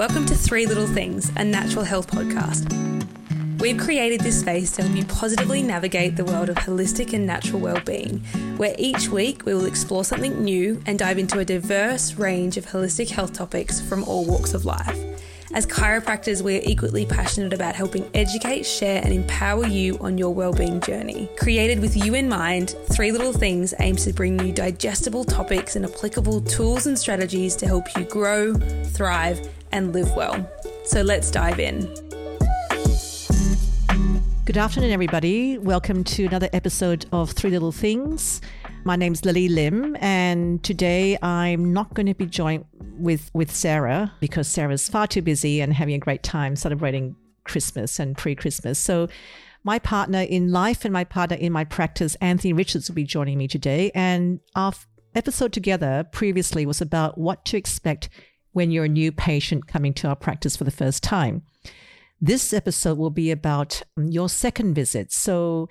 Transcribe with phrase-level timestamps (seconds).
[0.00, 2.72] Welcome to Three Little Things, a natural health podcast.
[3.60, 7.60] We've created this space to help you positively navigate the world of holistic and natural
[7.60, 8.20] well-being,
[8.56, 12.64] where each week we will explore something new and dive into a diverse range of
[12.64, 14.98] holistic health topics from all walks of life.
[15.52, 20.32] As chiropractors, we are equally passionate about helping educate, share, and empower you on your
[20.32, 21.28] well-being journey.
[21.36, 25.84] Created with you in mind, Three Little Things aims to bring you digestible topics and
[25.84, 30.48] applicable tools and strategies to help you grow, thrive, and live well.
[30.84, 31.92] So let's dive in.
[34.44, 35.58] Good afternoon, everybody.
[35.58, 38.40] Welcome to another episode of Three Little Things.
[38.82, 42.64] My name's Lily Lim, and today I'm not going to be joined
[42.98, 47.14] with, with Sarah because Sarah's far too busy and having a great time celebrating
[47.44, 48.78] Christmas and pre Christmas.
[48.78, 49.08] So,
[49.62, 53.36] my partner in life and my partner in my practice, Anthony Richards, will be joining
[53.36, 53.92] me today.
[53.94, 54.72] And our
[55.14, 58.08] episode together previously was about what to expect
[58.52, 61.42] when you're a new patient coming to our practice for the first time.
[62.20, 65.12] This episode will be about your second visit.
[65.12, 65.68] So,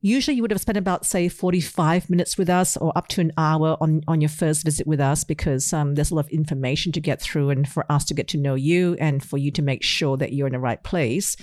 [0.00, 3.32] usually you would have spent about, say, 45 minutes with us or up to an
[3.36, 6.90] hour on, on your first visit with us because um, there's a lot of information
[6.92, 9.62] to get through and for us to get to know you and for you to
[9.62, 11.36] make sure that you're in the right place.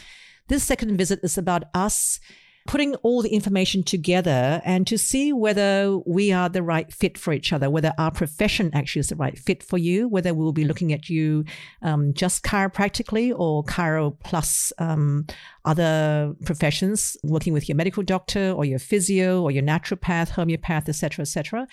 [0.47, 2.19] This second visit is about us
[2.67, 7.33] putting all the information together and to see whether we are the right fit for
[7.33, 10.65] each other, whether our profession actually is the right fit for you, whether we'll be
[10.65, 11.45] looking at you
[11.81, 15.25] um, just chiropractically or chiro plus um,
[15.65, 21.23] other professions, working with your medical doctor or your physio or your naturopath, homeopath, etc.,
[21.23, 21.67] etc.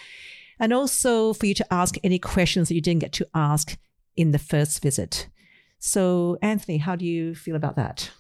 [0.59, 3.77] And also for you to ask any questions that you didn't get to ask
[4.17, 5.29] in the first visit.
[5.79, 8.11] So, Anthony, how do you feel about that?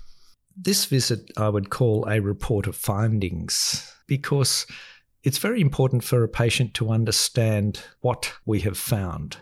[0.56, 4.66] This visit I would call a report of findings because
[5.22, 9.38] it's very important for a patient to understand what we have found.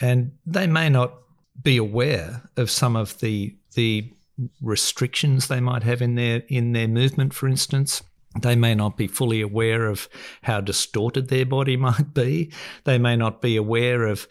[0.00, 1.14] And they may not
[1.60, 4.12] be aware of some of the the
[4.60, 8.02] restrictions they might have in their in their movement, for instance.
[8.40, 10.08] They may not be fully aware of
[10.42, 12.52] how distorted their body might be.
[12.84, 14.28] They may not be aware of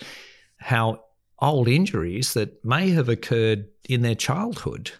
[0.58, 1.03] how
[1.40, 4.91] old injuries that may have occurred in their childhood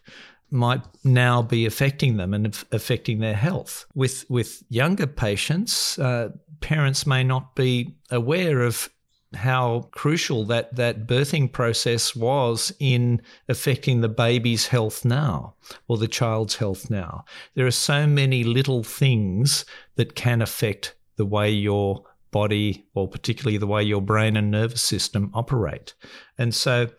[0.54, 3.86] might now be affecting them and affecting their health.
[3.96, 6.30] With with younger patients, uh,
[6.62, 8.90] parents may not be aware of
[9.36, 15.56] how crucial that that birthing process was in affecting the baby's health now
[15.88, 17.26] or the child's health now.
[17.56, 19.66] There are so many little things
[19.96, 24.82] that can affect the way your body or particularly the way your brain and nervous
[24.82, 25.94] system operate.
[26.38, 26.90] And so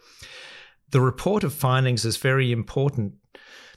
[0.91, 3.15] the report of findings is very important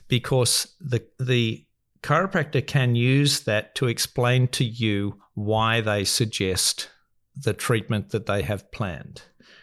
[0.08, 1.64] because the the
[2.02, 6.88] chiropractor can use that to explain to you why they suggest
[7.36, 9.22] the treatment that they have planned.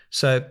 [0.10, 0.46] So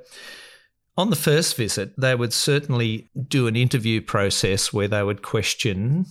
[0.97, 6.07] on the first visit, they would certainly do an interview process where they would question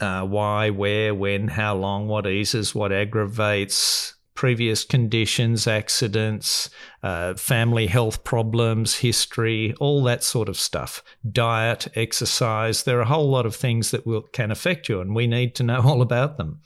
[0.00, 6.70] uh, why, where, when, how long, what eases, what aggravates, previous conditions, accidents,
[7.02, 11.02] uh, family health problems, history, all that sort of stuff.
[11.30, 12.84] Diet, exercise.
[12.84, 15.54] There are a whole lot of things that will, can affect you, and we need
[15.56, 16.60] to know all about them.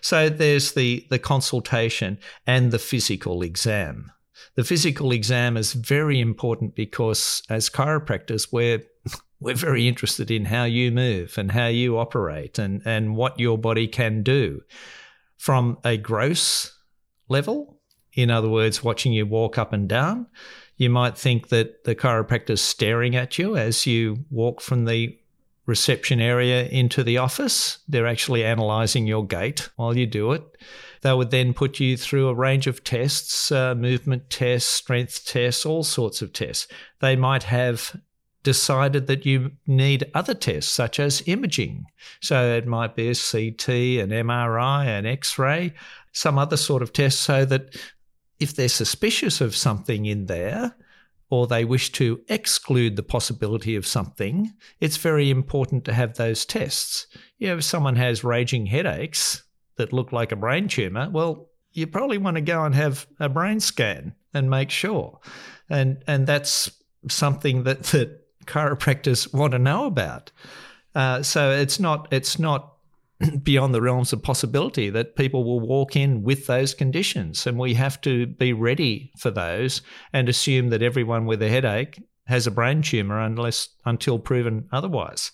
[0.00, 4.12] So there's the, the consultation and the physical exam.
[4.54, 8.82] The physical exam is very important because as chiropractors, we're
[9.40, 13.58] we're very interested in how you move and how you operate and, and what your
[13.58, 14.62] body can do.
[15.36, 16.75] From a gross
[17.28, 17.78] level.
[18.12, 20.26] In other words, watching you walk up and down.
[20.76, 25.18] You might think that the chiropractor's staring at you as you walk from the
[25.66, 27.78] reception area into the office.
[27.88, 30.42] They're actually analysing your gait while you do it.
[31.02, 35.66] They would then put you through a range of tests, uh, movement tests, strength tests,
[35.66, 36.68] all sorts of tests.
[37.00, 38.00] They might have
[38.42, 41.84] decided that you need other tests, such as imaging.
[42.20, 43.68] So it might be a CT,
[44.00, 45.74] an MRI, an X ray,
[46.16, 47.76] some other sort of test, so that
[48.38, 50.74] if they're suspicious of something in there,
[51.28, 56.46] or they wish to exclude the possibility of something, it's very important to have those
[56.46, 57.06] tests.
[57.38, 59.42] You know, if someone has raging headaches
[59.76, 63.28] that look like a brain tumor, well, you probably want to go and have a
[63.28, 65.18] brain scan and make sure.
[65.68, 66.70] And and that's
[67.08, 70.32] something that that chiropractors want to know about.
[70.94, 72.75] Uh, so it's not it's not
[73.42, 77.74] beyond the realms of possibility that people will walk in with those conditions, and we
[77.74, 79.82] have to be ready for those
[80.12, 85.30] and assume that everyone with a headache has a brain tumor unless until proven otherwise.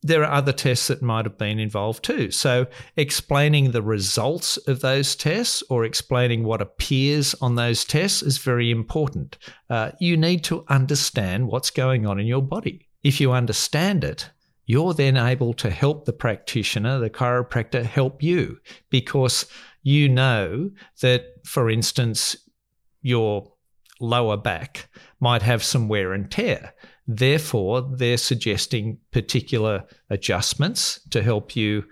[0.00, 2.30] there are other tests that might have been involved too.
[2.30, 8.38] So, explaining the results of those tests or explaining what appears on those tests is
[8.38, 9.38] very important.
[9.68, 12.86] Uh, you need to understand what's going on in your body.
[13.02, 14.30] If you understand it,
[14.68, 18.58] you're then able to help the practitioner, the chiropractor, help you
[18.90, 19.46] because
[19.82, 20.70] you know
[21.00, 22.36] that, for instance,
[23.00, 23.50] your
[23.98, 26.74] lower back might have some wear and tear.
[27.06, 31.84] Therefore, they're suggesting particular adjustments to help you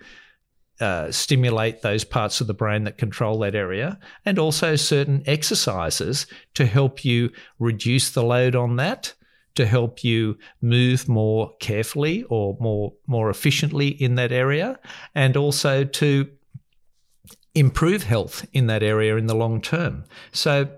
[0.79, 6.27] uh, stimulate those parts of the brain that control that area, and also certain exercises
[6.53, 9.15] to help you reduce the load on that,
[9.57, 14.79] to help you move more carefully or more more efficiently in that area,
[15.13, 16.29] and also to
[17.53, 20.03] improve health in that area in the long term.
[20.31, 20.69] So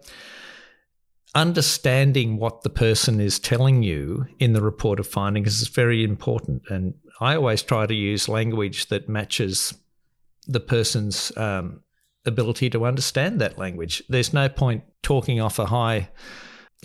[1.36, 6.64] understanding what the person is telling you in the report of findings is very important.
[6.70, 9.74] And I always try to use language that matches
[10.48, 11.81] the person's um,
[12.26, 14.02] ability to understand that language.
[14.10, 16.10] There's no point talking off a high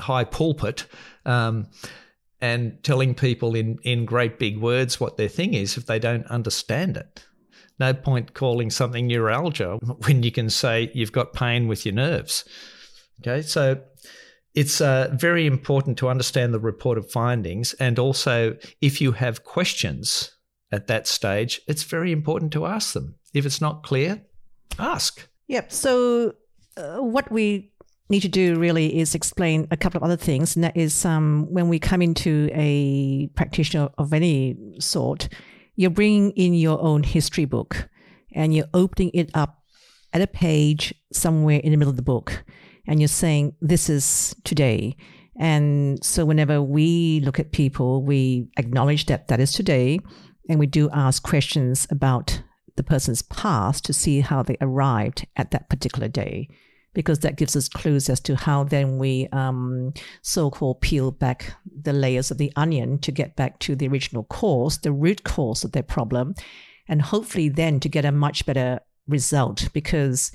[0.00, 0.86] high pulpit
[1.24, 1.68] um,
[2.40, 6.26] and telling people in in great big words what their thing is if they don't
[6.26, 7.24] understand it.
[7.80, 9.76] No point calling something neuralgia
[10.06, 12.44] when you can say you've got pain with your nerves.
[13.20, 13.80] Okay, so
[14.54, 17.72] it's uh, very important to understand the report of findings.
[17.74, 20.30] And also, if you have questions
[20.70, 23.16] at that stage, it's very important to ask them.
[23.32, 24.22] If it's not clear,
[24.78, 25.28] ask.
[25.48, 25.72] Yep.
[25.72, 26.34] So,
[26.76, 27.72] uh, what we
[28.08, 30.56] need to do really is explain a couple of other things.
[30.56, 35.28] And that is um, when we come into a practitioner of any sort,
[35.76, 37.88] you're bringing in your own history book
[38.34, 39.62] and you're opening it up
[40.12, 42.44] at a page somewhere in the middle of the book
[42.86, 44.96] and you're saying, this is today.
[45.38, 49.98] And so whenever we look at people, we acknowledge that that is today.
[50.48, 52.42] And we do ask questions about
[52.76, 56.48] the person's past to see how they arrived at that particular day,
[56.94, 59.92] because that gives us clues as to how then we um,
[60.22, 61.52] so called peel back
[61.82, 65.64] the layers of the onion to get back to the original cause, the root cause
[65.64, 66.34] of their problem,
[66.88, 69.68] and hopefully then to get a much better result.
[69.72, 70.32] Because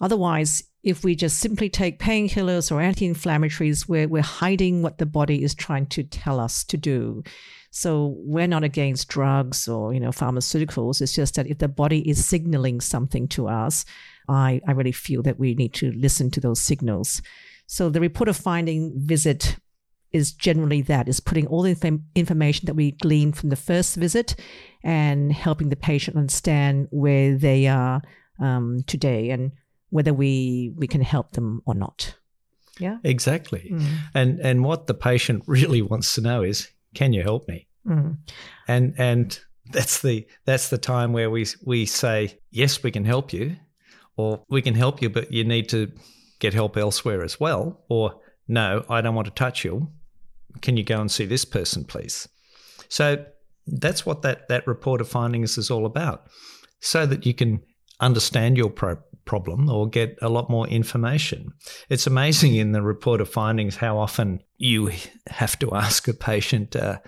[0.00, 5.42] otherwise, if we just simply take painkillers or anti-inflammatories, we're, we're hiding what the body
[5.42, 7.22] is trying to tell us to do.
[7.70, 11.02] So we're not against drugs or, you know, pharmaceuticals.
[11.02, 13.84] It's just that if the body is signaling something to us,
[14.28, 17.22] I, I really feel that we need to listen to those signals.
[17.66, 19.56] So the report of finding visit
[20.10, 23.96] is generally that is putting all the inf- information that we gleaned from the first
[23.96, 24.36] visit
[24.82, 28.00] and helping the patient understand where they are
[28.40, 29.30] um, today.
[29.30, 29.52] And
[29.90, 32.14] whether we we can help them or not.
[32.78, 32.98] Yeah.
[33.04, 33.70] Exactly.
[33.72, 33.86] Mm.
[34.14, 37.66] And and what the patient really wants to know is, can you help me?
[37.86, 38.18] Mm.
[38.66, 39.38] And and
[39.72, 43.56] that's the that's the time where we we say, yes, we can help you,
[44.18, 45.90] or we can help you, but you need to
[46.40, 49.88] get help elsewhere as well, or no, I don't want to touch you.
[50.60, 52.28] Can you go and see this person, please?
[52.88, 53.24] So
[53.66, 56.26] that's what that that report of findings is all about,
[56.80, 57.60] so that you can
[58.00, 61.52] understand your pro- problem or get a lot more information.
[61.88, 64.90] It's amazing in the report of findings how often you
[65.26, 66.98] have to ask a patient uh,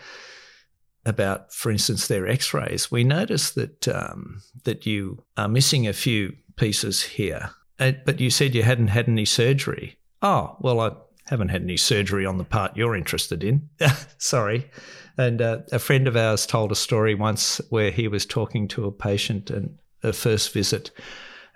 [1.06, 2.90] about, for instance, their X-rays.
[2.90, 8.30] We notice that um, that you are missing a few pieces here, uh, but you
[8.30, 9.98] said you hadn't had any surgery.
[10.22, 10.92] Oh, well, I
[11.26, 13.68] haven't had any surgery on the part you're interested in.
[14.18, 14.70] Sorry.
[15.16, 18.85] And uh, a friend of ours told a story once where he was talking to
[18.85, 20.90] a patient and a first visit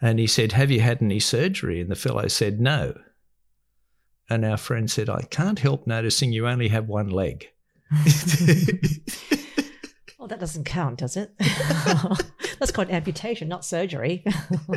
[0.00, 1.80] and he said, Have you had any surgery?
[1.80, 2.98] And the fellow said, No.
[4.28, 7.50] And our friend said, I can't help noticing you only have one leg.
[10.24, 11.34] well, that doesn't count, does it?
[12.58, 14.24] That's called amputation, not surgery.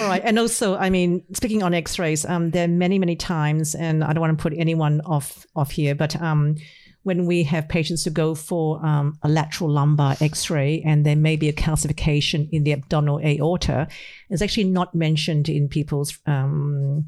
[0.00, 0.20] All right.
[0.24, 4.02] And also, I mean, speaking on x rays, um, there are many, many times, and
[4.02, 6.56] I don't want to put anyone off, off here, but um,
[7.04, 11.36] when we have patients who go for um, a lateral lumbar x-ray and there may
[11.36, 13.88] be a calcification in the abdominal aorta
[14.30, 17.04] it's actually not mentioned in people's um,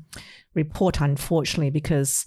[0.55, 2.25] report unfortunately because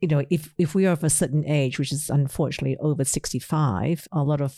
[0.00, 4.06] you know if, if we are of a certain age which is unfortunately over 65
[4.12, 4.56] a lot of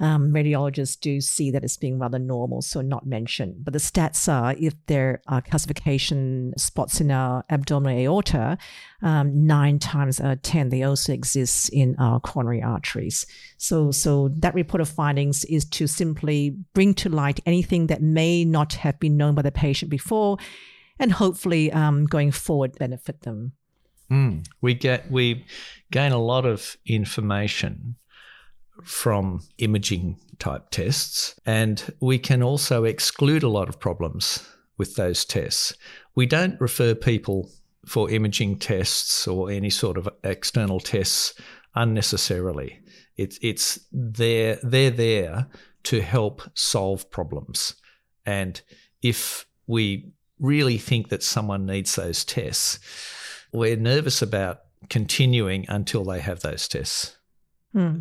[0.00, 3.64] um, radiologists do see that as being rather normal, so not mentioned.
[3.64, 8.58] But the stats are if there are calcification spots in our abdominal aorta,
[9.02, 13.26] um, nine times out of 10, they also exist in our coronary arteries.
[13.56, 18.44] So, so that report of findings is to simply bring to light anything that may
[18.44, 20.38] not have been known by the patient before
[21.00, 23.52] and hopefully um, going forward benefit them.
[24.10, 24.46] Mm.
[24.60, 25.44] We get we
[25.90, 27.96] gain a lot of information
[28.84, 34.48] from imaging type tests, and we can also exclude a lot of problems
[34.78, 35.74] with those tests.
[36.14, 37.50] We don't refer people
[37.86, 41.34] for imaging tests or any sort of external tests
[41.74, 42.80] unnecessarily.
[43.16, 45.48] It's it's they're they're there
[45.84, 47.74] to help solve problems.
[48.24, 48.60] And
[49.02, 52.78] if we really think that someone needs those tests,
[53.52, 57.16] we're nervous about continuing until they have those tests.
[57.72, 58.00] Hmm.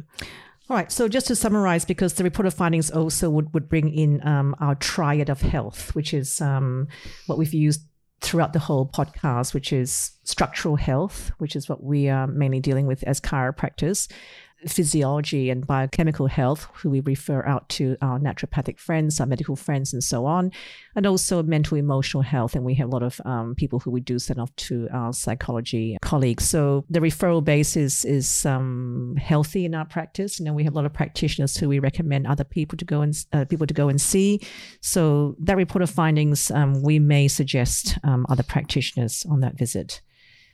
[0.69, 0.91] All right.
[0.91, 4.55] So just to summarize, because the report of findings also would, would bring in um,
[4.59, 6.87] our triad of health, which is um,
[7.25, 7.81] what we've used
[8.19, 12.87] throughout the whole podcast, which is structural health, which is what we are mainly dealing
[12.87, 14.11] with as chiropractors
[14.65, 19.93] physiology and biochemical health, who we refer out to our naturopathic friends, our medical friends,
[19.93, 20.51] and so on,
[20.95, 22.55] and also mental emotional health.
[22.55, 25.13] And we have a lot of um, people who we do send off to our
[25.13, 26.45] psychology colleagues.
[26.45, 30.39] So the referral base is is um, healthy in our practice.
[30.39, 33.01] You know, we have a lot of practitioners who we recommend other people to go
[33.01, 34.41] and uh, people to go and see.
[34.81, 40.01] So that report of findings, um, we may suggest um, other practitioners on that visit.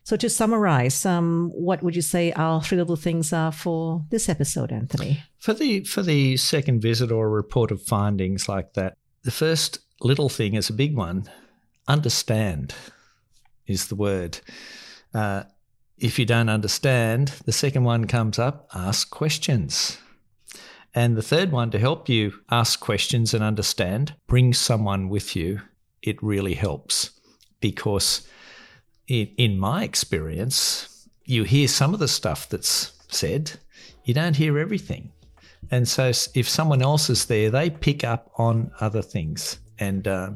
[0.03, 4.27] So to summarize, um, what would you say our three little things are for this
[4.27, 5.23] episode, Anthony?
[5.39, 10.29] For the for the second visit or report of findings like that, the first little
[10.29, 11.29] thing is a big one.
[11.87, 12.75] Understand
[13.65, 14.39] is the word.
[15.13, 15.43] Uh,
[15.97, 19.97] if you don't understand, the second one comes up ask questions.
[20.93, 25.61] And the third one, to help you ask questions and understand, bring someone with you.
[26.01, 27.11] It really helps
[27.61, 28.27] because
[29.07, 33.51] in, in my experience, you hear some of the stuff that's said,
[34.05, 35.11] you don't hear everything.
[35.71, 39.59] And so if someone else is there, they pick up on other things.
[39.79, 40.31] And uh,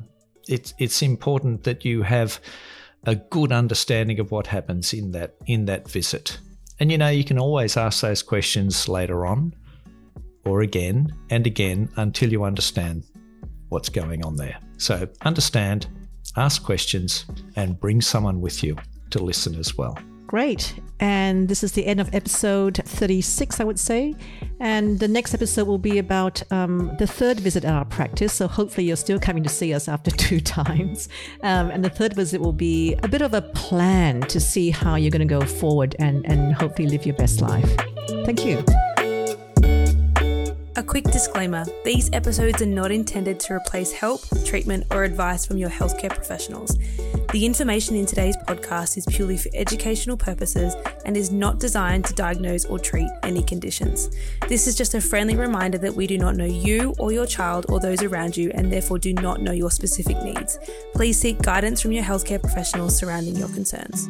[0.48, 2.40] it's, it's important that you have
[3.06, 6.40] a good understanding of what happens in that, in that visit.
[6.80, 9.54] And you know, you can always ask those questions later on
[10.46, 13.04] or again and again until you understand
[13.70, 14.58] what's going on there.
[14.78, 15.88] So understand,
[16.38, 17.26] ask questions,
[17.56, 18.78] and bring someone with you
[19.10, 19.98] to listen as well.
[20.28, 20.76] Great.
[21.00, 24.14] And this is the end of episode 36, I would say.
[24.60, 28.34] And the next episode will be about um, the third visit at our practice.
[28.34, 31.08] So hopefully you're still coming to see us after two times.
[31.44, 34.96] Um, and the third visit will be a bit of a plan to see how
[34.96, 37.78] you're going to go forward and, and hopefully live your best life.
[38.26, 38.66] Thank you.
[40.78, 45.58] A quick disclaimer these episodes are not intended to replace help, treatment, or advice from
[45.58, 46.78] your healthcare professionals.
[47.32, 52.14] The information in today's podcast is purely for educational purposes and is not designed to
[52.14, 54.12] diagnose or treat any conditions.
[54.48, 57.66] This is just a friendly reminder that we do not know you or your child
[57.70, 60.60] or those around you and therefore do not know your specific needs.
[60.94, 64.08] Please seek guidance from your healthcare professionals surrounding your concerns.